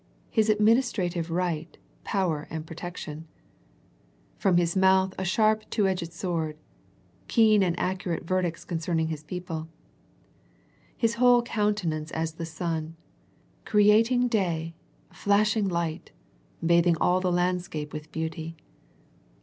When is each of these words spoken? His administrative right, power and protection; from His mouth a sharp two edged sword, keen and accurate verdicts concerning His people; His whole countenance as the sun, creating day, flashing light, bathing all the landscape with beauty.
His 0.31 0.49
administrative 0.49 1.29
right, 1.29 1.77
power 2.03 2.47
and 2.49 2.65
protection; 2.65 3.27
from 4.39 4.57
His 4.57 4.75
mouth 4.75 5.13
a 5.19 5.23
sharp 5.23 5.63
two 5.69 5.85
edged 5.87 6.11
sword, 6.11 6.57
keen 7.27 7.61
and 7.61 7.79
accurate 7.79 8.25
verdicts 8.25 8.65
concerning 8.65 9.09
His 9.09 9.23
people; 9.23 9.67
His 10.97 11.13
whole 11.21 11.43
countenance 11.43 12.09
as 12.13 12.33
the 12.33 12.47
sun, 12.47 12.95
creating 13.63 14.27
day, 14.27 14.73
flashing 15.13 15.67
light, 15.69 16.09
bathing 16.65 16.97
all 16.99 17.19
the 17.21 17.31
landscape 17.31 17.93
with 17.93 18.11
beauty. 18.11 18.57